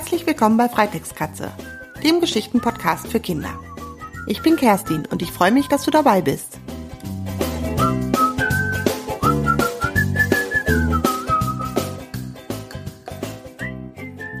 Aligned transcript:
Herzlich 0.00 0.26
willkommen 0.26 0.56
bei 0.56 0.66
Freitextkatze, 0.66 1.52
dem 2.02 2.22
Geschichtenpodcast 2.22 3.08
für 3.08 3.20
Kinder. 3.20 3.60
Ich 4.26 4.40
bin 4.40 4.56
Kerstin 4.56 5.04
und 5.04 5.20
ich 5.20 5.30
freue 5.30 5.52
mich, 5.52 5.68
dass 5.68 5.84
du 5.84 5.90
dabei 5.90 6.22
bist. 6.22 6.58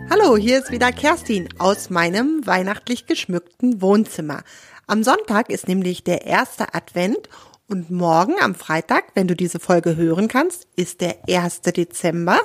Hallo, 0.08 0.38
hier 0.38 0.60
ist 0.60 0.70
wieder 0.70 0.92
Kerstin 0.92 1.50
aus 1.58 1.90
meinem 1.90 2.40
weihnachtlich 2.46 3.04
geschmückten 3.04 3.82
Wohnzimmer. 3.82 4.42
Am 4.86 5.04
Sonntag 5.04 5.50
ist 5.50 5.68
nämlich 5.68 6.02
der 6.02 6.24
erste 6.24 6.72
Advent 6.72 7.28
und 7.70 7.88
morgen 7.88 8.34
am 8.40 8.56
Freitag, 8.56 9.04
wenn 9.14 9.28
du 9.28 9.36
diese 9.36 9.60
Folge 9.60 9.94
hören 9.94 10.26
kannst, 10.26 10.66
ist 10.74 11.00
der 11.00 11.16
1. 11.28 11.62
Dezember. 11.62 12.40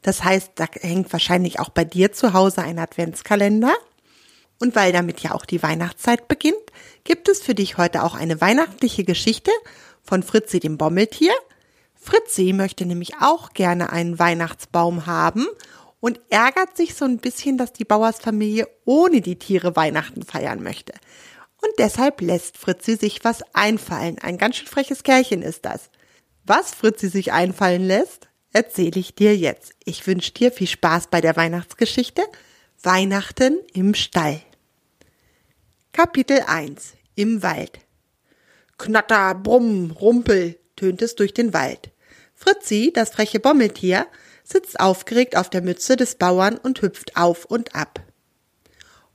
Das 0.00 0.24
heißt, 0.24 0.52
da 0.54 0.64
hängt 0.80 1.12
wahrscheinlich 1.12 1.60
auch 1.60 1.68
bei 1.68 1.84
dir 1.84 2.12
zu 2.12 2.32
Hause 2.32 2.62
ein 2.62 2.78
Adventskalender. 2.78 3.74
Und 4.58 4.74
weil 4.74 4.92
damit 4.92 5.20
ja 5.20 5.32
auch 5.32 5.44
die 5.44 5.62
Weihnachtszeit 5.62 6.28
beginnt, 6.28 6.56
gibt 7.04 7.28
es 7.28 7.42
für 7.42 7.54
dich 7.54 7.76
heute 7.76 8.02
auch 8.02 8.14
eine 8.14 8.40
weihnachtliche 8.40 9.04
Geschichte 9.04 9.50
von 10.02 10.22
Fritzi 10.22 10.60
dem 10.60 10.78
Bommeltier. 10.78 11.32
Fritzi 11.94 12.54
möchte 12.54 12.86
nämlich 12.86 13.16
auch 13.20 13.52
gerne 13.52 13.92
einen 13.92 14.18
Weihnachtsbaum 14.18 15.04
haben 15.04 15.46
und 16.00 16.20
ärgert 16.30 16.76
sich 16.78 16.94
so 16.94 17.04
ein 17.04 17.18
bisschen, 17.18 17.58
dass 17.58 17.74
die 17.74 17.84
Bauersfamilie 17.84 18.66
ohne 18.86 19.20
die 19.20 19.38
Tiere 19.38 19.76
Weihnachten 19.76 20.22
feiern 20.22 20.62
möchte. 20.62 20.94
Und 21.62 21.72
deshalb 21.78 22.20
lässt 22.20 22.56
Fritzi 22.56 22.96
sich 22.96 23.24
was 23.24 23.42
einfallen. 23.52 24.18
Ein 24.18 24.38
ganz 24.38 24.56
schön 24.56 24.66
freches 24.66 25.02
Kerlchen 25.02 25.42
ist 25.42 25.64
das. 25.64 25.90
Was 26.44 26.74
Fritzi 26.74 27.08
sich 27.08 27.32
einfallen 27.32 27.82
lässt, 27.86 28.28
erzähle 28.52 28.98
ich 28.98 29.14
dir 29.14 29.36
jetzt. 29.36 29.74
Ich 29.84 30.06
wünsche 30.06 30.32
dir 30.32 30.52
viel 30.52 30.66
Spaß 30.66 31.08
bei 31.08 31.20
der 31.20 31.36
Weihnachtsgeschichte. 31.36 32.22
Weihnachten 32.82 33.58
im 33.74 33.94
Stall. 33.94 34.40
Kapitel 35.92 36.40
1 36.46 36.94
Im 37.14 37.42
Wald. 37.42 37.80
Knatter, 38.78 39.34
Brumm, 39.34 39.90
Rumpel 39.90 40.58
tönt 40.76 41.02
es 41.02 41.14
durch 41.14 41.34
den 41.34 41.52
Wald. 41.52 41.90
Fritzi, 42.34 42.90
das 42.94 43.10
freche 43.10 43.38
Bommeltier, 43.38 44.06
sitzt 44.44 44.80
aufgeregt 44.80 45.36
auf 45.36 45.50
der 45.50 45.60
Mütze 45.60 45.96
des 45.96 46.14
Bauern 46.14 46.56
und 46.56 46.80
hüpft 46.80 47.16
auf 47.16 47.44
und 47.44 47.74
ab. 47.74 48.00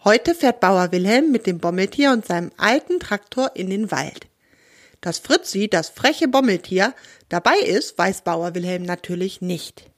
Heute 0.08 0.36
fährt 0.36 0.60
Bauer 0.60 0.92
Wilhelm 0.92 1.32
mit 1.32 1.48
dem 1.48 1.58
Bommeltier 1.58 2.12
und 2.12 2.28
seinem 2.28 2.52
alten 2.58 3.00
Traktor 3.00 3.56
in 3.56 3.72
den 3.72 3.90
Wald. 3.90 4.28
Dass 5.02 5.18
Fritzi, 5.18 5.68
das 5.68 5.90
freche 5.90 6.28
Bommeltier, 6.28 6.94
dabei 7.28 7.58
ist, 7.58 7.98
weiß 7.98 8.22
Bauer 8.22 8.54
Wilhelm 8.54 8.84
natürlich 8.84 9.42
nicht. 9.42 9.90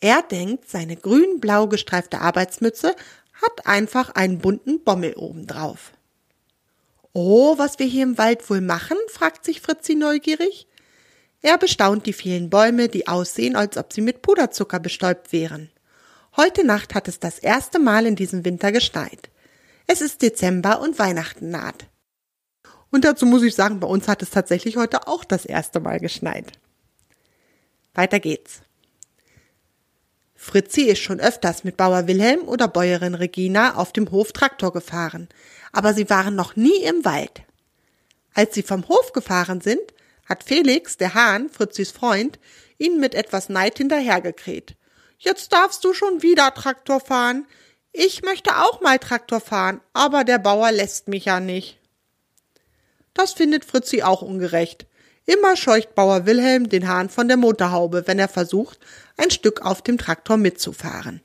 Er 0.00 0.22
denkt, 0.22 0.70
seine 0.70 0.96
grün-blau 0.96 1.66
gestreifte 1.66 2.22
Arbeitsmütze 2.22 2.96
hat 3.34 3.66
einfach 3.66 4.14
einen 4.14 4.38
bunten 4.38 4.82
Bommel 4.82 5.12
obendrauf. 5.12 5.92
Oh, 7.12 7.58
was 7.58 7.78
wir 7.78 7.86
hier 7.86 8.04
im 8.04 8.16
Wald 8.16 8.48
wohl 8.48 8.62
machen? 8.62 8.96
fragt 9.08 9.44
sich 9.44 9.60
Fritzi 9.60 9.94
neugierig. 9.94 10.66
Er 11.42 11.58
bestaunt 11.58 12.06
die 12.06 12.14
vielen 12.14 12.48
Bäume, 12.48 12.88
die 12.88 13.08
aussehen, 13.08 13.56
als 13.56 13.76
ob 13.76 13.92
sie 13.92 14.00
mit 14.00 14.22
Puderzucker 14.22 14.80
bestäubt 14.80 15.32
wären. 15.34 15.70
Heute 16.34 16.64
Nacht 16.64 16.94
hat 16.94 17.08
es 17.08 17.20
das 17.20 17.38
erste 17.38 17.78
Mal 17.78 18.06
in 18.06 18.16
diesem 18.16 18.46
Winter 18.46 18.72
geschneit. 18.72 19.28
Es 19.86 20.00
ist 20.00 20.22
Dezember 20.22 20.80
und 20.80 20.98
Weihnachten 20.98 21.50
naht. 21.50 21.86
Und 22.90 23.04
dazu 23.04 23.26
muss 23.26 23.42
ich 23.42 23.54
sagen, 23.54 23.80
bei 23.80 23.86
uns 23.86 24.08
hat 24.08 24.22
es 24.22 24.30
tatsächlich 24.30 24.76
heute 24.76 25.08
auch 25.08 25.24
das 25.24 25.44
erste 25.44 25.80
Mal 25.80 25.98
geschneit. 25.98 26.52
Weiter 27.92 28.20
geht's. 28.20 28.62
Fritzi 30.34 30.82
ist 30.82 31.00
schon 31.00 31.20
öfters 31.20 31.64
mit 31.64 31.76
Bauer 31.76 32.06
Wilhelm 32.06 32.42
oder 32.42 32.68
Bäuerin 32.68 33.14
Regina 33.14 33.76
auf 33.76 33.92
dem 33.92 34.10
Hof 34.10 34.32
Traktor 34.32 34.72
gefahren, 34.72 35.28
aber 35.72 35.94
sie 35.94 36.10
waren 36.10 36.34
noch 36.34 36.54
nie 36.54 36.82
im 36.82 37.04
Wald. 37.04 37.42
Als 38.34 38.54
sie 38.54 38.62
vom 38.62 38.86
Hof 38.88 39.12
gefahren 39.12 39.60
sind, 39.60 39.80
hat 40.26 40.44
Felix, 40.44 40.96
der 40.96 41.14
Hahn, 41.14 41.48
Fritzis 41.48 41.92
Freund, 41.92 42.38
ihnen 42.78 43.00
mit 43.00 43.14
etwas 43.14 43.48
Neid 43.48 43.78
hinterhergekräht. 43.78 44.76
Jetzt 45.18 45.52
darfst 45.52 45.84
du 45.84 45.94
schon 45.94 46.22
wieder 46.22 46.52
Traktor 46.52 47.00
fahren. 47.00 47.46
Ich 47.96 48.22
möchte 48.22 48.56
auch 48.56 48.80
mal 48.80 48.98
Traktor 48.98 49.38
fahren, 49.40 49.80
aber 49.92 50.24
der 50.24 50.38
Bauer 50.38 50.72
lässt 50.72 51.06
mich 51.06 51.26
ja 51.26 51.38
nicht. 51.38 51.78
Das 53.14 53.34
findet 53.34 53.64
Fritzi 53.64 54.02
auch 54.02 54.20
ungerecht. 54.20 54.86
Immer 55.26 55.56
scheucht 55.56 55.94
Bauer 55.94 56.26
Wilhelm 56.26 56.68
den 56.68 56.88
Hahn 56.88 57.08
von 57.08 57.28
der 57.28 57.36
Motorhaube, 57.36 58.08
wenn 58.08 58.18
er 58.18 58.26
versucht, 58.26 58.80
ein 59.16 59.30
Stück 59.30 59.62
auf 59.62 59.80
dem 59.80 59.96
Traktor 59.96 60.36
mitzufahren. 60.36 61.22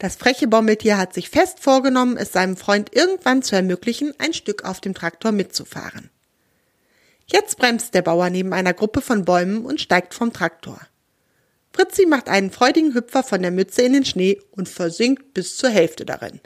Das 0.00 0.16
freche 0.16 0.48
Bommeltier 0.48 0.98
hat 0.98 1.14
sich 1.14 1.30
fest 1.30 1.60
vorgenommen, 1.60 2.16
es 2.16 2.32
seinem 2.32 2.56
Freund 2.56 2.92
irgendwann 2.92 3.44
zu 3.44 3.54
ermöglichen, 3.54 4.14
ein 4.18 4.34
Stück 4.34 4.64
auf 4.64 4.80
dem 4.80 4.94
Traktor 4.94 5.30
mitzufahren. 5.30 6.10
Jetzt 7.26 7.56
bremst 7.56 7.94
der 7.94 8.02
Bauer 8.02 8.30
neben 8.30 8.52
einer 8.52 8.74
Gruppe 8.74 9.00
von 9.00 9.24
Bäumen 9.24 9.64
und 9.64 9.80
steigt 9.80 10.12
vom 10.12 10.32
Traktor. 10.32 10.80
Fritzi 11.74 12.06
macht 12.06 12.28
einen 12.28 12.50
freudigen 12.50 12.94
Hüpfer 12.94 13.22
von 13.22 13.42
der 13.42 13.50
Mütze 13.50 13.82
in 13.82 13.94
den 13.94 14.04
Schnee 14.04 14.40
und 14.50 14.68
versinkt 14.68 15.34
bis 15.34 15.56
zur 15.56 15.70
Hälfte 15.70 16.04
darin. 16.04 16.40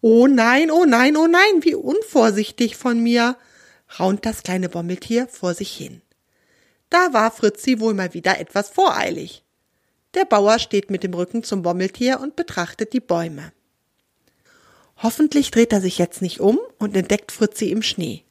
Oh 0.00 0.26
nein, 0.26 0.70
oh 0.70 0.86
nein, 0.86 1.16
oh 1.16 1.26
nein, 1.26 1.62
wie 1.62 1.74
unvorsichtig 1.74 2.76
von 2.76 3.00
mir, 3.00 3.36
raunt 3.98 4.24
das 4.24 4.42
kleine 4.42 4.68
Bommeltier 4.68 5.28
vor 5.28 5.54
sich 5.54 5.70
hin. 5.72 6.00
Da 6.88 7.12
war 7.12 7.30
Fritzi 7.30 7.80
wohl 7.80 7.94
mal 7.94 8.14
wieder 8.14 8.40
etwas 8.40 8.70
voreilig. 8.70 9.44
Der 10.14 10.24
Bauer 10.24 10.58
steht 10.58 10.90
mit 10.90 11.04
dem 11.04 11.14
Rücken 11.14 11.44
zum 11.44 11.62
Bommeltier 11.62 12.18
und 12.20 12.34
betrachtet 12.34 12.92
die 12.94 13.00
Bäume. 13.00 13.52
Hoffentlich 14.96 15.50
dreht 15.50 15.72
er 15.72 15.80
sich 15.80 15.98
jetzt 15.98 16.20
nicht 16.20 16.40
um 16.40 16.58
und 16.78 16.96
entdeckt 16.96 17.32
Fritzi 17.32 17.70
im 17.70 17.82
Schnee. 17.82 18.24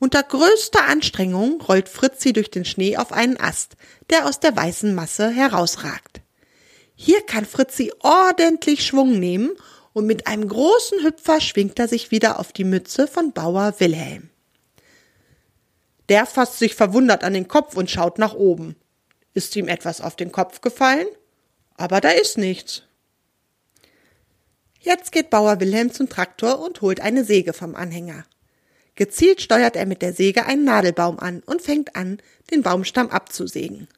Unter 0.00 0.22
größter 0.22 0.86
Anstrengung 0.88 1.60
rollt 1.60 1.90
Fritzi 1.90 2.32
durch 2.32 2.50
den 2.50 2.64
Schnee 2.64 2.96
auf 2.96 3.12
einen 3.12 3.38
Ast, 3.38 3.76
der 4.08 4.26
aus 4.26 4.40
der 4.40 4.56
weißen 4.56 4.94
Masse 4.94 5.28
herausragt. 5.28 6.22
Hier 6.94 7.20
kann 7.20 7.44
Fritzi 7.44 7.92
ordentlich 8.00 8.84
Schwung 8.84 9.18
nehmen 9.18 9.50
und 9.92 10.06
mit 10.06 10.26
einem 10.26 10.48
großen 10.48 11.04
Hüpfer 11.04 11.42
schwingt 11.42 11.78
er 11.78 11.86
sich 11.86 12.10
wieder 12.10 12.40
auf 12.40 12.50
die 12.52 12.64
Mütze 12.64 13.06
von 13.06 13.32
Bauer 13.32 13.74
Wilhelm. 13.78 14.30
Der 16.08 16.24
fasst 16.24 16.58
sich 16.58 16.74
verwundert 16.74 17.22
an 17.22 17.34
den 17.34 17.46
Kopf 17.46 17.76
und 17.76 17.90
schaut 17.90 18.18
nach 18.18 18.32
oben. 18.32 18.76
Ist 19.34 19.54
ihm 19.54 19.68
etwas 19.68 20.00
auf 20.00 20.16
den 20.16 20.32
Kopf 20.32 20.62
gefallen? 20.62 21.08
Aber 21.76 22.00
da 22.00 22.08
ist 22.08 22.38
nichts. 22.38 22.84
Jetzt 24.80 25.12
geht 25.12 25.28
Bauer 25.28 25.60
Wilhelm 25.60 25.92
zum 25.92 26.08
Traktor 26.08 26.58
und 26.58 26.80
holt 26.80 27.00
eine 27.00 27.22
Säge 27.22 27.52
vom 27.52 27.74
Anhänger. 27.74 28.24
Gezielt 29.00 29.40
steuert 29.40 29.76
er 29.76 29.86
mit 29.86 30.02
der 30.02 30.12
Säge 30.12 30.44
einen 30.44 30.64
Nadelbaum 30.64 31.18
an 31.20 31.42
und 31.46 31.62
fängt 31.62 31.96
an, 31.96 32.18
den 32.50 32.60
Baumstamm 32.60 33.08
abzusägen. 33.08 33.88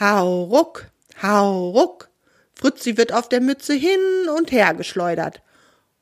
Hau 0.00 0.44
ruck, 0.44 0.86
hau 1.22 1.68
ruck. 1.68 2.08
Fritzi 2.54 2.96
wird 2.96 3.12
auf 3.12 3.28
der 3.28 3.42
Mütze 3.42 3.74
hin 3.74 4.00
und 4.34 4.50
her 4.50 4.72
geschleudert. 4.72 5.42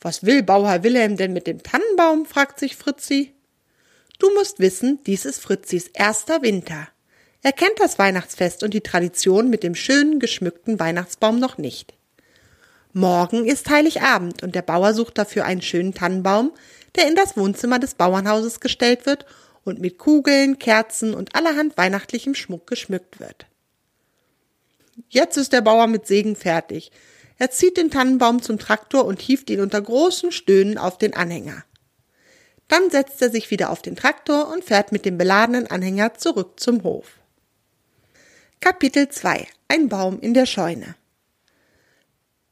Was 0.01 0.25
will 0.25 0.45
Bauer 0.45 0.85
Wilhelm 0.85 1.17
denn 1.17 1.33
mit 1.33 1.49
dem 1.49 1.65
Tannenbaum? 1.65 2.25
fragt 2.25 2.61
sich 2.61 2.77
Fritzi. 2.77 3.35
Du 4.21 4.33
musst 4.35 4.61
wissen, 4.61 5.01
dies 5.05 5.25
ist 5.25 5.41
Fritzis 5.41 5.89
erster 5.89 6.43
Winter. 6.43 6.87
Er 7.43 7.51
kennt 7.51 7.81
das 7.81 7.99
Weihnachtsfest 7.99 8.63
und 8.63 8.73
die 8.73 8.83
Tradition 8.83 9.51
mit 9.51 9.65
dem 9.65 9.75
schönen 9.75 10.21
geschmückten 10.21 10.79
Weihnachtsbaum 10.79 11.41
noch 11.41 11.59
nicht. 11.59 11.95
Morgen 12.93 13.47
ist 13.47 13.69
Heiligabend 13.69 14.45
und 14.45 14.55
der 14.55 14.63
Bauer 14.63 14.95
sucht 14.95 15.19
dafür 15.19 15.45
einen 15.45 15.63
schönen 15.63 15.95
Tannenbaum, 15.95 16.53
der 16.97 17.09
in 17.09 17.15
das 17.15 17.37
Wohnzimmer 17.37 17.79
des 17.79 17.95
Bauernhauses 17.95 18.61
gestellt 18.61 19.07
wird 19.07 19.27
und 19.65 19.81
mit 19.81 19.99
Kugeln, 19.99 20.59
Kerzen 20.59 21.15
und 21.15 21.35
allerhand 21.35 21.77
weihnachtlichem 21.77 22.35
Schmuck 22.35 22.67
geschmückt 22.67 23.21
wird. 23.21 23.47
Jetzt 25.09 25.37
ist 25.37 25.53
der 25.53 25.61
Bauer 25.61 25.87
mit 25.87 26.07
Segen 26.07 26.37
fertig. 26.37 26.91
Er 27.39 27.51
zieht 27.51 27.77
den 27.77 27.91
Tannenbaum 27.91 28.43
zum 28.43 28.59
Traktor 28.59 29.05
und 29.05 29.21
hieft 29.21 29.51
ihn 29.51 29.61
unter 29.61 29.81
großen 29.81 30.33
Stöhnen 30.33 30.79
auf 30.79 30.99
den 30.99 31.15
Anhänger. 31.15 31.65
Dann 32.69 32.91
setzt 32.91 33.21
er 33.21 33.31
sich 33.31 33.51
wieder 33.51 33.71
auf 33.71 33.83
den 33.83 33.97
Traktor 33.97 34.49
und 34.49 34.65
fährt 34.65 34.93
mit 34.93 35.05
dem 35.05 35.19
beladenen 35.19 35.67
Anhänger 35.67 36.15
zurück 36.15 36.61
zum 36.61 36.83
Hof. 36.83 37.19
Kapitel 38.61 39.09
2 39.09 39.47
Ein 39.69 39.89
Baum 39.89 40.21
in 40.21 40.35
der 40.35 40.47
Scheune 40.47 40.95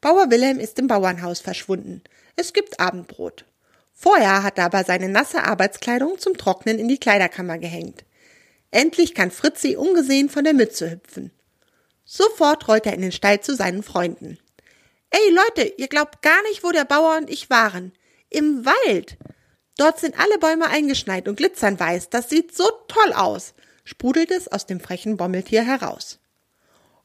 Bauer 0.01 0.29
Wilhelm 0.29 0.59
ist 0.59 0.77
im 0.79 0.87
Bauernhaus 0.87 1.39
verschwunden. 1.39 2.01
Es 2.35 2.53
gibt 2.53 2.79
Abendbrot. 2.79 3.45
Vorher 4.01 4.41
hat 4.41 4.57
er 4.57 4.65
aber 4.65 4.83
seine 4.83 5.09
nasse 5.09 5.43
Arbeitskleidung 5.43 6.17
zum 6.17 6.35
Trocknen 6.35 6.79
in 6.79 6.87
die 6.87 6.97
Kleiderkammer 6.97 7.59
gehängt. 7.59 8.03
Endlich 8.71 9.13
kann 9.13 9.29
Fritzi 9.29 9.75
ungesehen 9.75 10.27
von 10.27 10.43
der 10.43 10.55
Mütze 10.55 10.89
hüpfen. 10.89 11.29
Sofort 12.03 12.67
rollt 12.67 12.87
er 12.87 12.93
in 12.93 13.01
den 13.01 13.11
Stall 13.11 13.41
zu 13.41 13.55
seinen 13.55 13.83
Freunden. 13.83 14.39
Ey 15.11 15.19
Leute, 15.29 15.75
ihr 15.77 15.87
glaubt 15.87 16.23
gar 16.23 16.41
nicht, 16.49 16.63
wo 16.63 16.71
der 16.71 16.83
Bauer 16.83 17.15
und 17.17 17.29
ich 17.29 17.51
waren. 17.51 17.91
Im 18.31 18.65
Wald. 18.65 19.19
Dort 19.77 19.99
sind 19.99 20.19
alle 20.19 20.39
Bäume 20.39 20.67
eingeschneit 20.67 21.27
und 21.27 21.35
glitzern 21.35 21.79
weiß. 21.79 22.09
Das 22.09 22.27
sieht 22.27 22.55
so 22.55 22.67
toll 22.87 23.13
aus, 23.13 23.53
sprudelt 23.83 24.31
es 24.31 24.47
aus 24.47 24.65
dem 24.65 24.79
frechen 24.79 25.15
Bommeltier 25.15 25.61
heraus. 25.61 26.17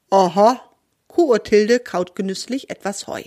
Aha, 0.08 0.62
Kuh 1.08 1.34
Othilde 1.34 1.78
kaut 1.78 2.14
genüsslich 2.14 2.70
etwas 2.70 3.06
Heu. 3.06 3.22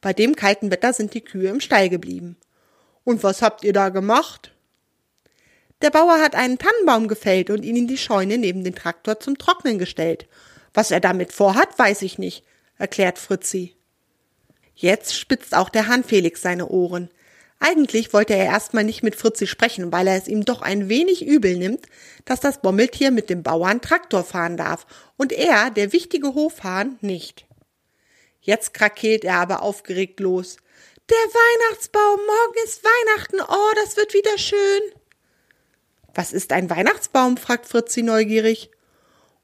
Bei 0.00 0.12
dem 0.12 0.36
kalten 0.36 0.70
Wetter 0.70 0.92
sind 0.92 1.14
die 1.14 1.24
Kühe 1.24 1.50
im 1.50 1.60
Stall 1.60 1.88
geblieben. 1.88 2.36
Und 3.08 3.22
was 3.22 3.40
habt 3.40 3.64
ihr 3.64 3.72
da 3.72 3.88
gemacht? 3.88 4.52
Der 5.80 5.88
Bauer 5.88 6.20
hat 6.20 6.34
einen 6.34 6.58
Tannenbaum 6.58 7.08
gefällt 7.08 7.48
und 7.48 7.64
ihn 7.64 7.74
in 7.74 7.86
die 7.86 7.96
Scheune 7.96 8.36
neben 8.36 8.64
den 8.64 8.74
Traktor 8.74 9.18
zum 9.18 9.38
Trocknen 9.38 9.78
gestellt. 9.78 10.28
Was 10.74 10.90
er 10.90 11.00
damit 11.00 11.32
vorhat, 11.32 11.78
weiß 11.78 12.02
ich 12.02 12.18
nicht, 12.18 12.44
erklärt 12.76 13.18
Fritzi. 13.18 13.74
Jetzt 14.74 15.16
spitzt 15.16 15.56
auch 15.56 15.70
der 15.70 15.88
Hahn 15.88 16.04
Felix 16.04 16.42
seine 16.42 16.68
Ohren. 16.68 17.08
Eigentlich 17.60 18.12
wollte 18.12 18.34
er 18.34 18.44
erstmal 18.44 18.84
nicht 18.84 19.02
mit 19.02 19.16
Fritzi 19.16 19.46
sprechen, 19.46 19.90
weil 19.90 20.06
er 20.06 20.18
es 20.18 20.28
ihm 20.28 20.44
doch 20.44 20.60
ein 20.60 20.90
wenig 20.90 21.26
übel 21.26 21.56
nimmt, 21.56 21.86
dass 22.26 22.40
das 22.40 22.60
Bommeltier 22.60 23.10
mit 23.10 23.30
dem 23.30 23.42
Bauern 23.42 23.80
Traktor 23.80 24.22
fahren 24.22 24.58
darf 24.58 24.84
und 25.16 25.32
er, 25.32 25.70
der 25.70 25.94
wichtige 25.94 26.34
Hofhahn, 26.34 26.98
nicht. 27.00 27.46
Jetzt 28.42 28.74
krakeelt 28.74 29.24
er 29.24 29.36
aber 29.36 29.62
aufgeregt 29.62 30.20
los. 30.20 30.58
Der 31.10 31.16
Weihnachtsbaum, 31.16 32.20
morgen 32.26 32.64
ist 32.64 32.84
Weihnachten, 32.84 33.40
oh, 33.40 33.72
das 33.76 33.96
wird 33.96 34.12
wieder 34.12 34.36
schön. 34.36 34.82
Was 36.14 36.34
ist 36.34 36.52
ein 36.52 36.68
Weihnachtsbaum? 36.68 37.38
fragt 37.38 37.64
Fritzi 37.64 38.02
neugierig. 38.02 38.70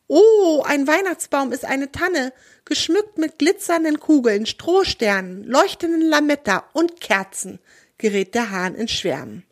Oh, 0.07 0.63
ein 0.67 0.87
Weihnachtsbaum 0.87 1.53
ist 1.53 1.65
eine 1.65 1.91
Tanne, 1.91 2.35
geschmückt 2.67 3.17
mit 3.17 3.39
glitzernden 3.39 3.99
Kugeln, 3.99 4.45
Strohsternen, 4.45 5.45
leuchtenden 5.45 6.03
Lametta 6.03 6.69
und 6.75 7.01
Kerzen, 7.01 7.61
gerät 7.97 8.35
der 8.35 8.51
Hahn 8.51 8.75
in 8.75 8.89
Schwärmen. 8.89 9.45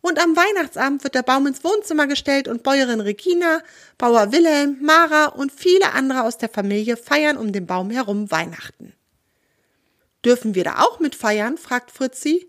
Und 0.00 0.20
am 0.20 0.34
Weihnachtsabend 0.34 1.04
wird 1.04 1.14
der 1.14 1.22
Baum 1.22 1.46
ins 1.46 1.62
Wohnzimmer 1.62 2.08
gestellt 2.08 2.48
und 2.48 2.64
Bäuerin 2.64 3.00
Regina, 3.00 3.62
Bauer 3.96 4.32
Wilhelm, 4.32 4.78
Mara 4.80 5.26
und 5.26 5.52
viele 5.52 5.92
andere 5.92 6.24
aus 6.24 6.36
der 6.36 6.48
Familie 6.48 6.96
feiern 6.96 7.36
um 7.36 7.52
den 7.52 7.66
Baum 7.66 7.90
herum 7.90 8.28
Weihnachten. 8.32 8.97
Dürfen 10.24 10.54
wir 10.54 10.64
da 10.64 10.80
auch 10.80 11.00
mit 11.00 11.14
feiern? 11.14 11.56
fragt 11.56 11.90
Fritzi. 11.90 12.46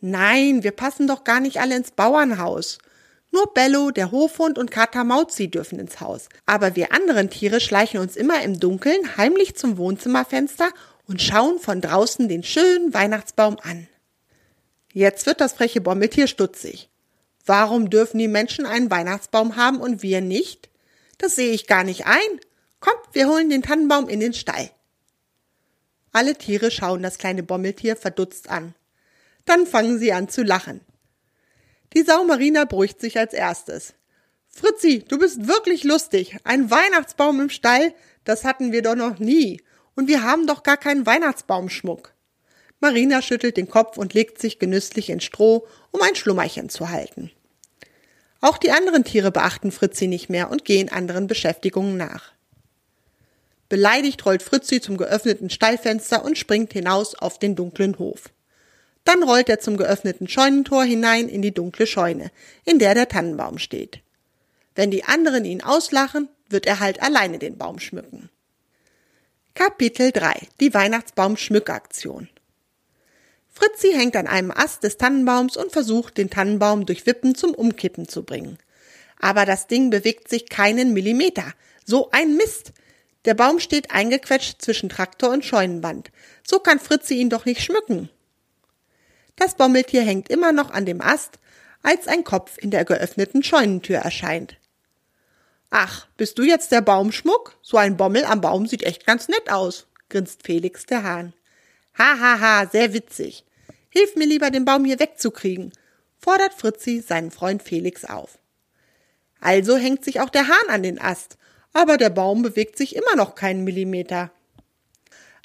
Nein, 0.00 0.62
wir 0.62 0.70
passen 0.72 1.06
doch 1.06 1.24
gar 1.24 1.40
nicht 1.40 1.60
alle 1.60 1.76
ins 1.76 1.90
Bauernhaus. 1.90 2.78
Nur 3.30 3.52
Bello, 3.52 3.90
der 3.90 4.10
Hofhund 4.10 4.58
und 4.58 4.70
Kater 4.70 5.04
Mauzi 5.04 5.48
dürfen 5.48 5.78
ins 5.78 6.00
Haus. 6.00 6.28
Aber 6.46 6.76
wir 6.76 6.92
anderen 6.92 7.28
Tiere 7.30 7.60
schleichen 7.60 8.00
uns 8.00 8.16
immer 8.16 8.42
im 8.42 8.58
Dunkeln 8.58 9.16
heimlich 9.16 9.56
zum 9.56 9.76
Wohnzimmerfenster 9.76 10.70
und 11.06 11.20
schauen 11.20 11.58
von 11.58 11.80
draußen 11.80 12.28
den 12.28 12.42
schönen 12.42 12.94
Weihnachtsbaum 12.94 13.58
an. 13.62 13.86
Jetzt 14.92 15.26
wird 15.26 15.40
das 15.40 15.52
freche 15.52 15.80
Bommeltier 15.80 16.26
stutzig. 16.26 16.88
Warum 17.44 17.90
dürfen 17.90 18.18
die 18.18 18.28
Menschen 18.28 18.66
einen 18.66 18.90
Weihnachtsbaum 18.90 19.56
haben 19.56 19.80
und 19.80 20.02
wir 20.02 20.20
nicht? 20.20 20.70
Das 21.18 21.34
sehe 21.34 21.52
ich 21.52 21.66
gar 21.66 21.84
nicht 21.84 22.06
ein. 22.06 22.40
Kommt, 22.80 23.00
wir 23.12 23.28
holen 23.28 23.50
den 23.50 23.62
Tannenbaum 23.62 24.08
in 24.08 24.20
den 24.20 24.34
Stall. 24.34 24.70
Alle 26.12 26.36
Tiere 26.36 26.70
schauen 26.70 27.02
das 27.02 27.18
kleine 27.18 27.42
Bommeltier 27.42 27.96
verdutzt 27.96 28.48
an. 28.48 28.74
Dann 29.44 29.66
fangen 29.66 29.98
sie 29.98 30.12
an 30.12 30.28
zu 30.28 30.42
lachen. 30.42 30.80
Die 31.94 32.02
Sau 32.02 32.24
Marina 32.24 32.64
beruhigt 32.64 33.00
sich 33.00 33.18
als 33.18 33.32
erstes. 33.32 33.94
Fritzi, 34.48 35.04
du 35.06 35.18
bist 35.18 35.46
wirklich 35.46 35.84
lustig. 35.84 36.36
Ein 36.44 36.70
Weihnachtsbaum 36.70 37.40
im 37.40 37.50
Stall, 37.50 37.94
das 38.24 38.44
hatten 38.44 38.72
wir 38.72 38.82
doch 38.82 38.96
noch 38.96 39.18
nie. 39.18 39.62
Und 39.94 40.08
wir 40.08 40.22
haben 40.22 40.46
doch 40.46 40.62
gar 40.62 40.76
keinen 40.76 41.06
Weihnachtsbaumschmuck. 41.06 42.14
Marina 42.80 43.22
schüttelt 43.22 43.56
den 43.56 43.68
Kopf 43.68 43.96
und 43.96 44.14
legt 44.14 44.40
sich 44.40 44.58
genüsslich 44.58 45.10
ins 45.10 45.24
Stroh, 45.24 45.66
um 45.90 46.00
ein 46.02 46.14
Schlummerchen 46.14 46.68
zu 46.68 46.90
halten. 46.90 47.30
Auch 48.40 48.58
die 48.58 48.70
anderen 48.70 49.02
Tiere 49.02 49.32
beachten 49.32 49.72
Fritzi 49.72 50.06
nicht 50.06 50.28
mehr 50.28 50.50
und 50.50 50.64
gehen 50.64 50.88
anderen 50.88 51.26
Beschäftigungen 51.26 51.96
nach. 51.96 52.32
Beleidigt 53.68 54.24
rollt 54.24 54.42
Fritzi 54.42 54.80
zum 54.80 54.96
geöffneten 54.96 55.50
Stallfenster 55.50 56.24
und 56.24 56.38
springt 56.38 56.72
hinaus 56.72 57.14
auf 57.14 57.38
den 57.38 57.54
dunklen 57.54 57.98
Hof. 57.98 58.30
Dann 59.04 59.22
rollt 59.22 59.48
er 59.48 59.60
zum 59.60 59.76
geöffneten 59.76 60.28
Scheunentor 60.28 60.84
hinein 60.84 61.28
in 61.28 61.42
die 61.42 61.52
dunkle 61.52 61.86
Scheune, 61.86 62.30
in 62.64 62.78
der 62.78 62.94
der 62.94 63.08
Tannenbaum 63.08 63.58
steht. 63.58 64.00
Wenn 64.74 64.90
die 64.90 65.04
anderen 65.04 65.44
ihn 65.44 65.62
auslachen, 65.62 66.28
wird 66.48 66.66
er 66.66 66.80
halt 66.80 67.02
alleine 67.02 67.38
den 67.38 67.58
Baum 67.58 67.78
schmücken. 67.78 68.30
Kapitel 69.54 70.12
3 70.12 70.48
Die 70.60 70.72
Weihnachtsbaum-Schmückaktion 70.72 72.28
Fritzi 73.48 73.92
hängt 73.92 74.14
an 74.14 74.28
einem 74.28 74.52
Ast 74.52 74.84
des 74.84 74.98
Tannenbaums 74.98 75.56
und 75.56 75.72
versucht, 75.72 76.16
den 76.16 76.30
Tannenbaum 76.30 76.86
durch 76.86 77.06
Wippen 77.06 77.34
zum 77.34 77.54
Umkippen 77.54 78.08
zu 78.08 78.22
bringen. 78.22 78.58
Aber 79.18 79.46
das 79.46 79.66
Ding 79.66 79.90
bewegt 79.90 80.28
sich 80.28 80.48
keinen 80.48 80.92
Millimeter. 80.92 81.52
So 81.84 82.10
ein 82.12 82.36
Mist! 82.36 82.72
Der 83.28 83.34
Baum 83.34 83.60
steht 83.60 83.90
eingequetscht 83.90 84.62
zwischen 84.62 84.88
Traktor 84.88 85.28
und 85.28 85.44
Scheunenwand. 85.44 86.10
So 86.42 86.60
kann 86.60 86.80
Fritzi 86.80 87.16
ihn 87.16 87.28
doch 87.28 87.44
nicht 87.44 87.60
schmücken. 87.60 88.08
Das 89.36 89.54
Bommeltier 89.54 90.00
hängt 90.00 90.30
immer 90.30 90.50
noch 90.52 90.70
an 90.70 90.86
dem 90.86 91.02
Ast, 91.02 91.38
als 91.82 92.08
ein 92.08 92.24
Kopf 92.24 92.56
in 92.56 92.70
der 92.70 92.86
geöffneten 92.86 93.42
Scheunentür 93.42 93.98
erscheint. 93.98 94.56
Ach, 95.68 96.06
bist 96.16 96.38
du 96.38 96.42
jetzt 96.42 96.72
der 96.72 96.80
Baumschmuck? 96.80 97.54
So 97.60 97.76
ein 97.76 97.98
Bommel 97.98 98.24
am 98.24 98.40
Baum 98.40 98.66
sieht 98.66 98.82
echt 98.82 99.04
ganz 99.04 99.28
nett 99.28 99.52
aus, 99.52 99.86
grinst 100.08 100.44
Felix 100.44 100.86
der 100.86 101.02
Hahn. 101.02 101.34
Ha, 101.98 102.18
ha, 102.18 102.40
ha, 102.40 102.66
sehr 102.72 102.94
witzig. 102.94 103.44
Hilf 103.90 104.16
mir 104.16 104.26
lieber, 104.26 104.50
den 104.50 104.64
Baum 104.64 104.86
hier 104.86 105.00
wegzukriegen, 105.00 105.72
fordert 106.16 106.54
Fritzi 106.54 107.04
seinen 107.06 107.30
Freund 107.30 107.62
Felix 107.62 108.06
auf. 108.06 108.38
Also 109.38 109.76
hängt 109.76 110.02
sich 110.02 110.20
auch 110.20 110.30
der 110.30 110.48
Hahn 110.48 110.70
an 110.70 110.82
den 110.82 110.98
Ast, 110.98 111.36
aber 111.72 111.96
der 111.96 112.10
Baum 112.10 112.42
bewegt 112.42 112.76
sich 112.76 112.96
immer 112.96 113.16
noch 113.16 113.34
keinen 113.34 113.64
Millimeter. 113.64 114.30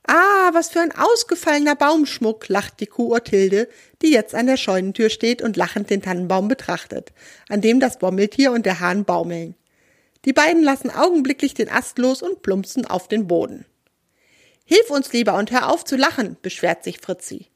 Ah, 0.05 0.49
was 0.51 0.69
für 0.69 0.81
ein 0.81 0.91
ausgefallener 0.91 1.75
Baumschmuck, 1.75 2.49
lacht 2.49 2.81
die 2.81 2.87
Kuh 2.87 3.13
Orthilde, 3.13 3.69
die 4.01 4.11
jetzt 4.11 4.35
an 4.35 4.47
der 4.47 4.57
Scheunentür 4.57 5.09
steht 5.09 5.41
und 5.41 5.55
lachend 5.55 5.89
den 5.89 6.01
Tannenbaum 6.01 6.49
betrachtet, 6.49 7.13
an 7.47 7.61
dem 7.61 7.79
das 7.79 7.99
Bommeltier 7.99 8.51
und 8.51 8.65
der 8.65 8.81
Hahn 8.81 9.05
baumeln. 9.05 9.55
Die 10.25 10.33
beiden 10.33 10.61
lassen 10.61 10.89
augenblicklich 10.89 11.53
den 11.53 11.69
Ast 11.69 11.97
los 11.99 12.21
und 12.21 12.41
plumpsen 12.41 12.85
auf 12.85 13.07
den 13.07 13.27
Boden. 13.27 13.65
Hilf 14.65 14.89
uns 14.89 15.13
lieber 15.13 15.35
und 15.35 15.51
hör 15.51 15.69
auf 15.69 15.85
zu 15.85 15.95
lachen, 15.95 16.37
beschwert 16.41 16.83
sich 16.83 16.99
Fritzi. 16.99 17.47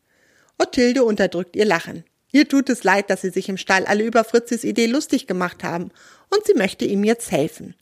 Othilde 0.57 1.03
unterdrückt 1.03 1.55
ihr 1.55 1.65
Lachen. 1.65 2.03
Ihr 2.31 2.47
tut 2.47 2.69
es 2.69 2.83
leid, 2.83 3.09
dass 3.09 3.21
sie 3.21 3.29
sich 3.29 3.47
im 3.49 3.57
Stall 3.57 3.85
alle 3.85 4.03
über 4.03 4.23
Fritzis 4.23 4.63
Idee 4.63 4.87
lustig 4.87 5.27
gemacht 5.27 5.63
haben, 5.63 5.91
und 6.29 6.45
sie 6.45 6.55
möchte 6.55 6.85
ihm 6.85 7.03
jetzt 7.03 7.31
helfen. 7.31 7.75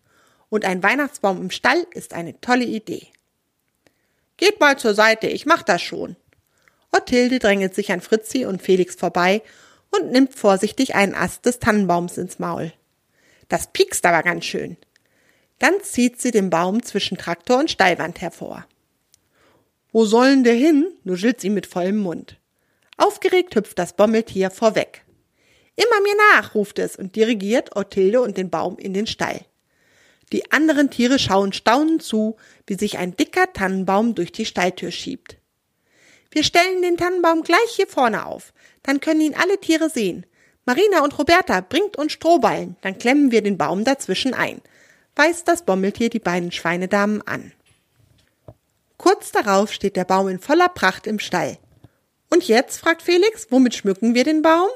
Und 0.49 0.65
ein 0.65 0.83
Weihnachtsbaum 0.83 1.41
im 1.41 1.51
Stall 1.51 1.85
ist 1.91 2.13
eine 2.13 2.39
tolle 2.41 2.65
Idee. 2.65 3.07
Geht 4.37 4.59
mal 4.59 4.77
zur 4.77 4.93
Seite, 4.93 5.27
ich 5.27 5.45
mach 5.45 5.63
das 5.63 5.81
schon. 5.81 6.15
Othilde 6.95 7.39
drängelt 7.39 7.75
sich 7.75 7.91
an 7.91 8.01
Fritzi 8.01 8.45
und 8.45 8.61
Felix 8.61 8.95
vorbei 8.95 9.41
und 9.91 10.11
nimmt 10.11 10.33
vorsichtig 10.33 10.95
einen 10.95 11.15
Ast 11.15 11.45
des 11.45 11.59
Tannenbaums 11.59 12.17
ins 12.17 12.39
Maul. 12.39 12.73
Das 13.49 13.67
piekst 13.67 14.05
aber 14.05 14.23
ganz 14.23 14.45
schön. 14.45 14.77
Dann 15.59 15.73
zieht 15.81 16.19
sie 16.19 16.31
den 16.31 16.49
Baum 16.49 16.83
zwischen 16.83 17.17
Traktor 17.17 17.59
und 17.59 17.71
Stallwand 17.71 18.21
hervor. 18.21 18.65
Wo 19.91 20.05
sollen 20.05 20.43
der 20.43 20.53
hin? 20.53 20.91
nuschelt 21.03 21.39
sie 21.39 21.49
mit 21.49 21.65
vollem 21.65 21.97
Mund. 21.97 22.37
Aufgeregt 22.97 23.55
hüpft 23.55 23.79
das 23.79 23.93
Bommeltier 23.93 24.51
vorweg. 24.51 25.05
Immer 25.75 26.01
mir 26.01 26.15
nach, 26.33 26.55
ruft 26.55 26.79
es 26.79 26.95
und 26.95 27.15
dirigiert 27.15 27.75
Othilde 27.75 28.21
und 28.21 28.37
den 28.37 28.49
Baum 28.49 28.77
in 28.77 28.93
den 28.93 29.07
Stall. 29.07 29.41
Die 30.31 30.51
anderen 30.51 30.89
Tiere 30.89 31.19
schauen 31.19 31.53
staunend 31.53 32.03
zu, 32.03 32.35
wie 32.67 32.75
sich 32.75 32.97
ein 32.97 33.15
dicker 33.15 33.53
Tannenbaum 33.53 34.15
durch 34.15 34.31
die 34.31 34.45
Stalltür 34.45 34.91
schiebt. 34.91 35.37
Wir 36.31 36.43
stellen 36.43 36.81
den 36.81 36.97
Tannenbaum 36.97 37.43
gleich 37.43 37.69
hier 37.75 37.87
vorne 37.87 38.25
auf. 38.25 38.53
Dann 38.83 38.99
können 38.99 39.21
ihn 39.21 39.35
alle 39.35 39.59
Tiere 39.59 39.89
sehen. 39.89 40.25
Marina 40.65 41.03
und 41.03 41.17
Roberta, 41.17 41.61
bringt 41.61 41.95
uns 41.95 42.13
Strohballen, 42.13 42.75
dann 42.81 42.97
klemmen 42.97 43.31
wir 43.31 43.43
den 43.43 43.57
Baum 43.57 43.83
dazwischen 43.83 44.33
ein, 44.33 44.61
weist 45.15 45.47
das 45.47 45.63
Bommeltier 45.63 46.09
die 46.09 46.19
beiden 46.19 46.51
Schweinedamen 46.51 47.21
an. 47.27 47.51
Kurz 48.97 49.31
darauf 49.31 49.71
steht 49.71 49.95
der 49.95 50.05
Baum 50.05 50.27
in 50.27 50.39
voller 50.39 50.69
Pracht 50.69 51.05
im 51.05 51.19
Stall. 51.19 51.59
Und 52.31 52.47
jetzt, 52.47 52.79
fragt 52.79 53.03
Felix, 53.03 53.47
womit 53.51 53.75
schmücken 53.75 54.15
wir 54.15 54.23
den 54.23 54.41
Baum? 54.41 54.69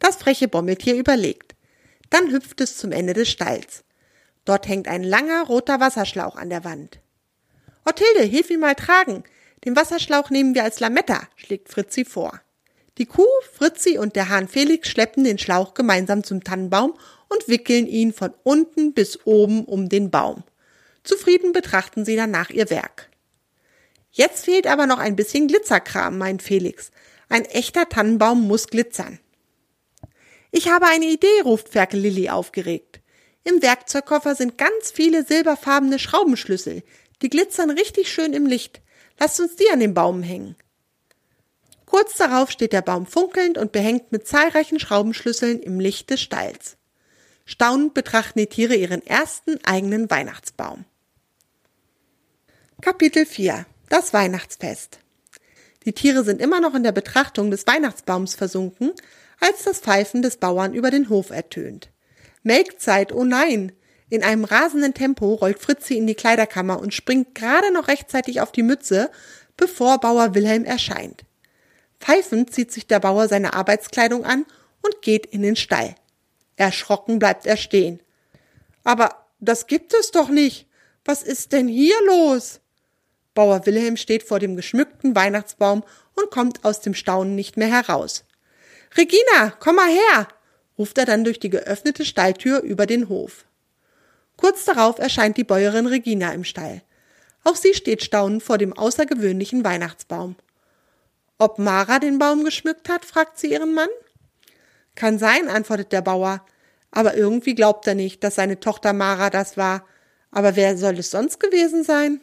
Das 0.00 0.16
freche 0.16 0.48
Bommeltier 0.48 0.96
überlegt. 0.96 1.53
Dann 2.14 2.30
hüpft 2.30 2.60
es 2.60 2.76
zum 2.76 2.92
Ende 2.92 3.12
des 3.12 3.28
Stalls. 3.28 3.82
Dort 4.44 4.68
hängt 4.68 4.86
ein 4.86 5.02
langer 5.02 5.46
roter 5.48 5.80
Wasserschlauch 5.80 6.36
an 6.36 6.48
der 6.48 6.62
Wand. 6.62 7.00
Othilde, 7.84 8.22
hilf 8.22 8.50
ihn 8.50 8.60
mal 8.60 8.76
tragen. 8.76 9.24
Den 9.64 9.74
Wasserschlauch 9.74 10.30
nehmen 10.30 10.54
wir 10.54 10.62
als 10.62 10.78
Lametta, 10.78 11.22
schlägt 11.34 11.70
Fritzi 11.70 12.04
vor. 12.04 12.40
Die 12.98 13.06
Kuh, 13.06 13.26
Fritzi 13.52 13.98
und 13.98 14.14
der 14.14 14.28
Hahn 14.28 14.46
Felix 14.46 14.88
schleppen 14.90 15.24
den 15.24 15.38
Schlauch 15.38 15.74
gemeinsam 15.74 16.22
zum 16.22 16.44
Tannenbaum 16.44 16.96
und 17.28 17.48
wickeln 17.48 17.88
ihn 17.88 18.12
von 18.12 18.32
unten 18.44 18.92
bis 18.92 19.26
oben 19.26 19.64
um 19.64 19.88
den 19.88 20.12
Baum. 20.12 20.44
Zufrieden 21.02 21.50
betrachten 21.50 22.04
sie 22.04 22.14
danach 22.14 22.50
ihr 22.50 22.70
Werk. 22.70 23.10
Jetzt 24.12 24.44
fehlt 24.44 24.68
aber 24.68 24.86
noch 24.86 25.00
ein 25.00 25.16
bisschen 25.16 25.48
Glitzerkram, 25.48 26.16
meint 26.16 26.44
Felix. 26.44 26.92
Ein 27.28 27.44
echter 27.44 27.88
Tannenbaum 27.88 28.46
muss 28.46 28.68
glitzern. 28.68 29.18
Ich 30.56 30.68
habe 30.68 30.86
eine 30.86 31.06
Idee, 31.06 31.40
ruft 31.42 31.70
Ferkel 31.70 31.98
Lilli 31.98 32.30
aufgeregt. 32.30 33.00
Im 33.42 33.60
Werkzeugkoffer 33.60 34.36
sind 34.36 34.56
ganz 34.56 34.92
viele 34.92 35.24
silberfarbene 35.24 35.98
Schraubenschlüssel. 35.98 36.84
Die 37.22 37.28
glitzern 37.28 37.70
richtig 37.70 38.08
schön 38.08 38.32
im 38.32 38.46
Licht. 38.46 38.80
Lasst 39.18 39.40
uns 39.40 39.56
die 39.56 39.68
an 39.72 39.80
den 39.80 39.94
Baum 39.94 40.22
hängen. 40.22 40.54
Kurz 41.86 42.16
darauf 42.18 42.52
steht 42.52 42.72
der 42.72 42.82
Baum 42.82 43.04
funkelnd 43.04 43.58
und 43.58 43.72
behängt 43.72 44.12
mit 44.12 44.28
zahlreichen 44.28 44.78
Schraubenschlüsseln 44.78 45.58
im 45.58 45.80
Licht 45.80 46.10
des 46.10 46.20
Stalls. 46.20 46.76
Staunend 47.44 47.92
betrachten 47.92 48.38
die 48.38 48.46
Tiere 48.46 48.76
ihren 48.76 49.04
ersten 49.04 49.58
eigenen 49.64 50.08
Weihnachtsbaum. 50.08 50.84
Kapitel 52.80 53.26
4 53.26 53.66
Das 53.88 54.12
Weihnachtsfest 54.12 55.00
Die 55.84 55.94
Tiere 55.94 56.22
sind 56.22 56.40
immer 56.40 56.60
noch 56.60 56.76
in 56.76 56.84
der 56.84 56.92
Betrachtung 56.92 57.50
des 57.50 57.66
Weihnachtsbaums 57.66 58.36
versunken, 58.36 58.92
als 59.40 59.64
das 59.64 59.80
Pfeifen 59.80 60.22
des 60.22 60.38
Bauern 60.38 60.74
über 60.74 60.90
den 60.90 61.08
Hof 61.08 61.30
ertönt. 61.30 61.90
Melkzeit, 62.42 63.12
oh 63.12 63.24
nein! 63.24 63.72
In 64.10 64.22
einem 64.22 64.44
rasenden 64.44 64.94
Tempo 64.94 65.34
rollt 65.34 65.58
Fritzi 65.58 65.96
in 65.96 66.06
die 66.06 66.14
Kleiderkammer 66.14 66.78
und 66.78 66.94
springt 66.94 67.34
gerade 67.34 67.72
noch 67.72 67.88
rechtzeitig 67.88 68.40
auf 68.40 68.52
die 68.52 68.62
Mütze, 68.62 69.10
bevor 69.56 69.98
Bauer 69.98 70.34
Wilhelm 70.34 70.64
erscheint. 70.64 71.24
Pfeifend 72.00 72.52
zieht 72.52 72.70
sich 72.70 72.86
der 72.86 73.00
Bauer 73.00 73.28
seine 73.28 73.54
Arbeitskleidung 73.54 74.24
an 74.24 74.44
und 74.82 75.02
geht 75.02 75.26
in 75.26 75.42
den 75.42 75.56
Stall. 75.56 75.94
Erschrocken 76.56 77.18
bleibt 77.18 77.46
er 77.46 77.56
stehen. 77.56 78.00
Aber 78.84 79.26
das 79.40 79.66
gibt 79.66 79.94
es 79.94 80.10
doch 80.10 80.28
nicht. 80.28 80.68
Was 81.04 81.22
ist 81.22 81.52
denn 81.52 81.66
hier 81.66 81.96
los? 82.06 82.60
Bauer 83.34 83.66
Wilhelm 83.66 83.96
steht 83.96 84.22
vor 84.22 84.38
dem 84.38 84.54
geschmückten 84.54 85.16
Weihnachtsbaum 85.16 85.82
und 86.14 86.30
kommt 86.30 86.64
aus 86.64 86.80
dem 86.80 86.94
Staunen 86.94 87.34
nicht 87.34 87.56
mehr 87.56 87.68
heraus. 87.68 88.24
Regina, 88.96 89.52
komm 89.58 89.76
mal 89.76 89.90
her, 89.90 90.28
ruft 90.78 90.98
er 90.98 91.04
dann 91.04 91.24
durch 91.24 91.40
die 91.40 91.50
geöffnete 91.50 92.04
Stalltür 92.04 92.60
über 92.60 92.86
den 92.86 93.08
Hof. 93.08 93.44
Kurz 94.36 94.64
darauf 94.64 94.98
erscheint 94.98 95.36
die 95.36 95.44
Bäuerin 95.44 95.86
Regina 95.86 96.32
im 96.32 96.44
Stall. 96.44 96.82
Auch 97.44 97.56
sie 97.56 97.74
steht 97.74 98.02
staunend 98.02 98.42
vor 98.42 98.58
dem 98.58 98.72
außergewöhnlichen 98.72 99.64
Weihnachtsbaum. 99.64 100.36
Ob 101.38 101.58
Mara 101.58 101.98
den 101.98 102.18
Baum 102.18 102.44
geschmückt 102.44 102.88
hat, 102.88 103.04
fragt 103.04 103.38
sie 103.38 103.52
ihren 103.52 103.74
Mann. 103.74 103.88
Kann 104.94 105.18
sein, 105.18 105.48
antwortet 105.48 105.92
der 105.92 106.02
Bauer. 106.02 106.44
Aber 106.90 107.16
irgendwie 107.16 107.54
glaubt 107.54 107.86
er 107.88 107.96
nicht, 107.96 108.22
dass 108.22 108.36
seine 108.36 108.60
Tochter 108.60 108.92
Mara 108.92 109.28
das 109.30 109.56
war. 109.56 109.84
Aber 110.30 110.56
wer 110.56 110.76
soll 110.78 110.98
es 110.98 111.10
sonst 111.10 111.40
gewesen 111.40 111.82
sein? 111.82 112.20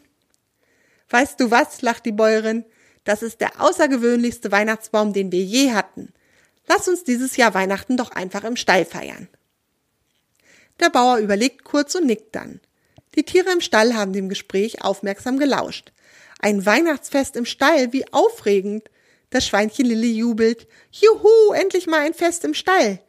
Weißt 1.09 1.39
du 1.39 1.51
was, 1.51 1.81
lacht 1.81 2.05
die 2.05 2.13
Bäuerin, 2.13 2.63
das 3.03 3.21
ist 3.21 3.41
der 3.41 3.59
außergewöhnlichste 3.59 4.51
Weihnachtsbaum, 4.51 5.11
den 5.11 5.31
wir 5.31 5.43
je 5.43 5.73
hatten. 5.73 6.13
Lass 6.73 6.87
uns 6.87 7.03
dieses 7.03 7.35
Jahr 7.35 7.53
Weihnachten 7.53 7.97
doch 7.97 8.11
einfach 8.11 8.45
im 8.45 8.55
Stall 8.55 8.85
feiern. 8.85 9.27
Der 10.79 10.89
Bauer 10.89 11.17
überlegt 11.17 11.65
kurz 11.65 11.95
und 11.95 12.05
nickt 12.05 12.33
dann. 12.33 12.61
Die 13.15 13.23
Tiere 13.23 13.51
im 13.51 13.59
Stall 13.59 13.93
haben 13.93 14.13
dem 14.13 14.29
Gespräch 14.29 14.81
aufmerksam 14.81 15.37
gelauscht. 15.37 15.91
Ein 16.39 16.65
Weihnachtsfest 16.65 17.35
im 17.35 17.43
Stall, 17.43 17.91
wie 17.91 18.05
aufregend. 18.13 18.89
Das 19.31 19.45
Schweinchen 19.45 19.85
Lilli 19.85 20.13
jubelt. 20.13 20.65
Juhu, 20.91 21.51
endlich 21.51 21.87
mal 21.87 21.99
ein 21.99 22.13
Fest 22.13 22.45
im 22.45 22.53
Stall. 22.53 23.01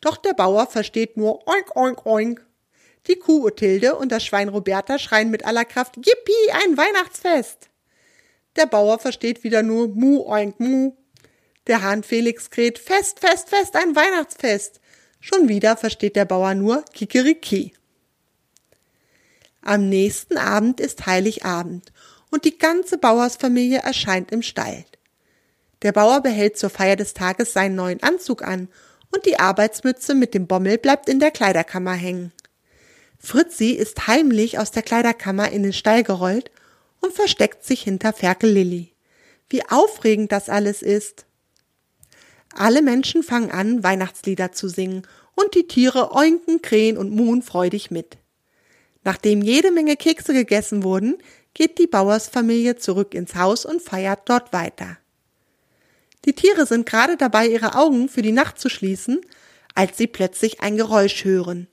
Doch 0.00 0.16
der 0.16 0.34
Bauer 0.34 0.68
versteht 0.68 1.16
nur 1.16 1.44
oink, 1.48 1.74
oink, 1.74 2.06
oink. 2.06 2.46
Die 3.08 3.16
Kuh 3.16 3.46
Othilde 3.46 3.96
und 3.96 4.12
das 4.12 4.24
Schwein 4.24 4.48
Roberta 4.48 4.96
schreien 4.96 5.30
mit 5.30 5.44
aller 5.44 5.64
Kraft 5.64 5.96
Yippie, 5.96 6.52
ein 6.52 6.76
Weihnachtsfest. 6.76 7.68
Der 8.54 8.66
Bauer 8.66 9.00
versteht 9.00 9.42
wieder 9.42 9.64
nur 9.64 9.88
Mu, 9.88 10.24
oink, 10.24 10.60
mu. 10.60 10.92
Der 11.68 11.82
Hahn 11.82 12.02
Felix 12.02 12.50
kräht 12.50 12.78
Fest, 12.78 13.20
Fest, 13.20 13.50
Fest, 13.50 13.76
ein 13.76 13.94
Weihnachtsfest. 13.94 14.80
Schon 15.20 15.48
wieder 15.48 15.76
versteht 15.76 16.16
der 16.16 16.24
Bauer 16.24 16.54
nur 16.54 16.82
Kikeriki. 16.94 17.74
Am 19.60 19.88
nächsten 19.88 20.38
Abend 20.38 20.80
ist 20.80 21.06
Heiligabend 21.06 21.92
und 22.30 22.44
die 22.44 22.56
ganze 22.56 22.96
Bauersfamilie 22.96 23.80
erscheint 23.80 24.32
im 24.32 24.42
Stall. 24.42 24.84
Der 25.82 25.92
Bauer 25.92 26.22
behält 26.22 26.56
zur 26.56 26.70
Feier 26.70 26.96
des 26.96 27.12
Tages 27.12 27.52
seinen 27.52 27.74
neuen 27.74 28.02
Anzug 28.02 28.42
an 28.42 28.68
und 29.12 29.26
die 29.26 29.38
Arbeitsmütze 29.38 30.14
mit 30.14 30.34
dem 30.34 30.46
Bommel 30.46 30.78
bleibt 30.78 31.08
in 31.08 31.20
der 31.20 31.30
Kleiderkammer 31.30 31.92
hängen. 31.92 32.32
Fritzi 33.18 33.70
ist 33.72 34.06
heimlich 34.06 34.58
aus 34.58 34.70
der 34.70 34.82
Kleiderkammer 34.82 35.50
in 35.50 35.62
den 35.62 35.72
Stall 35.72 36.02
gerollt 36.02 36.50
und 37.00 37.12
versteckt 37.12 37.64
sich 37.64 37.82
hinter 37.82 38.12
Ferkel 38.12 38.50
Lilli. 38.50 38.92
Wie 39.50 39.68
aufregend 39.68 40.32
das 40.32 40.48
alles 40.48 40.82
ist. 40.82 41.26
Alle 42.58 42.82
Menschen 42.82 43.22
fangen 43.22 43.52
an, 43.52 43.84
Weihnachtslieder 43.84 44.50
zu 44.50 44.68
singen 44.68 45.06
und 45.36 45.54
die 45.54 45.68
Tiere 45.68 46.12
oinken, 46.12 46.60
krähen 46.60 46.98
und 46.98 47.12
muhen 47.12 47.42
freudig 47.42 47.92
mit. 47.92 48.18
Nachdem 49.04 49.42
jede 49.42 49.70
Menge 49.70 49.96
Kekse 49.96 50.32
gegessen 50.32 50.82
wurden, 50.82 51.18
geht 51.54 51.78
die 51.78 51.86
Bauersfamilie 51.86 52.76
zurück 52.76 53.14
ins 53.14 53.36
Haus 53.36 53.64
und 53.64 53.80
feiert 53.80 54.28
dort 54.28 54.52
weiter. 54.52 54.98
Die 56.24 56.32
Tiere 56.32 56.66
sind 56.66 56.84
gerade 56.84 57.16
dabei, 57.16 57.46
ihre 57.46 57.76
Augen 57.76 58.08
für 58.08 58.22
die 58.22 58.32
Nacht 58.32 58.58
zu 58.58 58.68
schließen, 58.68 59.20
als 59.76 59.96
sie 59.96 60.08
plötzlich 60.08 60.60
ein 60.60 60.76
Geräusch 60.76 61.24
hören. 61.24 61.68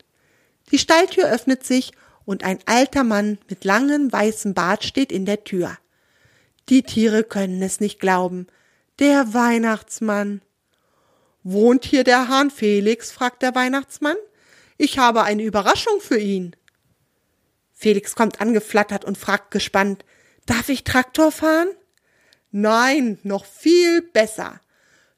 Die 0.72 0.78
Stalltür 0.78 1.28
öffnet 1.32 1.66
sich 1.66 1.94
und 2.26 2.44
ein 2.44 2.60
alter 2.68 3.04
Mann 3.04 3.40
mit 3.50 3.66
langem 3.66 4.12
weißem 4.12 4.54
Bart 4.54 4.84
steht 4.84 5.12
in 5.12 5.26
der 5.26 5.44
Tür. 5.44 5.78
Die 6.70 6.84
Tiere 6.84 7.24
können 7.24 7.64
es 7.64 7.80
nicht 7.80 8.00
glauben. 8.00 8.46
Der 9.00 9.34
Weihnachtsmann. 9.34 10.42
Wohnt 11.48 11.86
hier 11.86 12.04
der 12.04 12.28
Hahn 12.28 12.50
Felix? 12.50 13.12
fragt 13.12 13.44
der 13.44 13.54
Weihnachtsmann. 13.54 14.16
Ich 14.80 14.98
habe 14.98 15.22
eine 15.22 15.44
Überraschung 15.44 16.02
für 16.02 16.18
ihn. 16.18 16.56
Felix 17.72 18.16
kommt 18.16 18.42
angeflattert 18.42 19.06
und 19.06 19.16
fragt 19.16 19.52
gespannt, 19.52 20.06
darf 20.48 20.70
ich 20.70 20.84
Traktor 20.84 21.32
fahren? 21.32 21.68
Nein, 22.50 23.20
noch 23.22 23.46
viel 23.46 24.02
besser. 24.02 24.60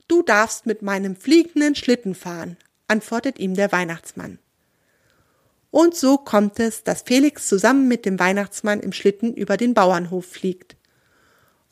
Du 0.09 0.21
darfst 0.21 0.65
mit 0.65 0.81
meinem 0.81 1.15
fliegenden 1.15 1.75
Schlitten 1.75 2.13
fahren, 2.13 2.57
antwortet 2.89 3.39
ihm 3.39 3.53
der 3.53 3.71
Weihnachtsmann. 3.71 4.37
Und 5.71 5.95
so 5.95 6.17
kommt 6.17 6.59
es, 6.59 6.83
dass 6.83 7.03
Felix 7.03 7.47
zusammen 7.47 7.87
mit 7.87 8.05
dem 8.05 8.19
Weihnachtsmann 8.19 8.81
im 8.81 8.91
Schlitten 8.91 9.33
über 9.33 9.55
den 9.55 9.73
Bauernhof 9.73 10.25
fliegt. 10.25 10.75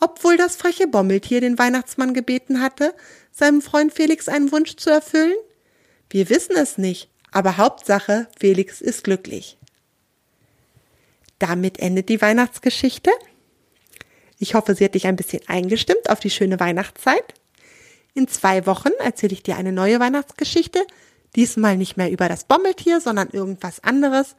Obwohl 0.06 0.38
das 0.38 0.56
freche 0.56 0.86
Bommeltier 0.86 1.42
den 1.42 1.58
Weihnachtsmann 1.58 2.14
gebeten 2.14 2.62
hatte, 2.62 2.94
seinem 3.32 3.60
Freund 3.60 3.92
Felix 3.92 4.30
einen 4.30 4.52
Wunsch 4.52 4.76
zu 4.76 4.92
erfüllen? 4.92 5.34
Wir 6.12 6.30
wissen 6.30 6.56
es 6.56 6.78
nicht, 6.78 7.10
aber 7.32 7.58
Hauptsache, 7.58 8.28
Felix 8.38 8.82
ist 8.82 9.04
glücklich. 9.04 9.58
Damit 11.40 11.80
endet 11.80 12.10
die 12.10 12.22
Weihnachtsgeschichte. 12.22 13.10
Ich 14.38 14.54
hoffe, 14.54 14.76
sie 14.76 14.86
hat 14.86 14.94
dich 14.94 15.08
ein 15.08 15.16
bisschen 15.16 15.42
eingestimmt 15.48 16.08
auf 16.08 16.20
die 16.20 16.30
schöne 16.30 16.60
Weihnachtszeit. 16.60 17.34
In 18.14 18.28
zwei 18.28 18.68
Wochen 18.68 18.92
erzähle 19.04 19.34
ich 19.34 19.42
dir 19.42 19.56
eine 19.56 19.72
neue 19.72 20.00
Weihnachtsgeschichte. 20.00 20.86
Diesmal 21.36 21.78
nicht 21.78 21.98
mehr 21.98 22.12
über 22.12 22.30
das 22.30 22.44
Bommeltier, 22.44 23.02
sondern 23.02 23.32
irgendwas 23.32 23.84
anderes. 23.84 24.36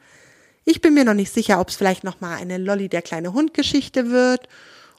Ich 0.63 0.79
bin 0.79 0.93
mir 0.93 1.03
noch 1.03 1.13
nicht 1.13 1.33
sicher, 1.33 1.59
ob 1.59 1.67
es 1.67 1.75
vielleicht 1.75 2.05
noch 2.05 2.21
mal 2.21 2.37
eine 2.37 2.57
Lolly 2.57 2.87
der 2.87 3.01
kleine 3.01 3.33
Hund 3.33 3.53
Geschichte 3.53 4.11
wird 4.11 4.47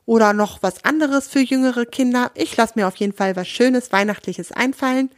oder 0.09 0.33
noch 0.33 0.62
was 0.62 0.87
anderes 0.87 1.29
für 1.29 1.41
jüngere 1.41 1.85
Kinder. 1.85 2.31
Ich 2.35 2.57
lasse 2.57 2.73
mir 2.77 2.88
auf 2.88 2.97
jeden 2.97 3.12
Fall 3.12 3.37
was 3.37 3.47
Schönes 3.47 3.93
Weihnachtliches 3.93 4.53
einfallen. 4.53 5.11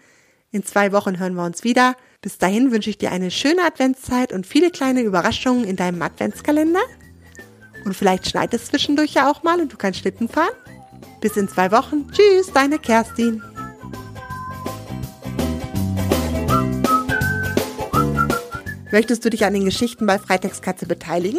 In 0.51 0.65
zwei 0.65 0.91
Wochen 0.91 1.21
hören 1.21 1.35
wir 1.35 1.45
uns 1.45 1.63
wieder. 1.63 1.95
Bis 2.23 2.39
dahin 2.39 2.73
wünsche 2.73 2.91
ich 2.91 2.99
dir 2.99 3.13
eine 3.13 3.31
schöne 3.31 3.63
Adventszeit 3.63 4.33
und 4.33 4.49
viele 4.49 4.73
kleine 4.73 5.03
Überraschungen 5.03 5.63
in 5.63 5.77
deinem 5.77 6.03
Adventskalender. 6.03 6.81
Und 7.85 7.95
vielleicht 7.95 8.29
schneit 8.29 8.53
es 8.53 8.67
zwischendurch 8.67 9.15
ja 9.15 9.31
auch 9.31 9.45
mal 9.45 9.61
und 9.61 9.73
du 9.73 9.77
kannst 9.77 10.01
Schlitten 10.01 10.29
fahren. 10.29 10.51
Bis 11.21 11.37
in 11.37 11.49
zwei 11.49 11.71
Wochen. 11.71 12.11
Tschüss, 12.11 12.53
deine 12.53 12.81
Kerstin. 12.81 13.45
Möchtest 18.91 19.25
du 19.25 19.31
dich 19.31 19.45
an 19.45 19.55
den 19.55 19.67
Geschichten 19.67 20.05
bei 20.05 20.19
Freitextkatze 20.19 20.87
beteiligen? 20.87 21.39